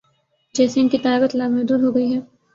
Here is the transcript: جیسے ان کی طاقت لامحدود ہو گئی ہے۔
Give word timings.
جیسے 0.55 0.81
ان 0.81 0.89
کی 0.89 0.97
طاقت 0.97 1.35
لامحدود 1.35 1.83
ہو 1.83 1.95
گئی 1.95 2.13
ہے۔ 2.15 2.19